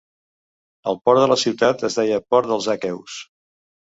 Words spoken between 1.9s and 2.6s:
deia Port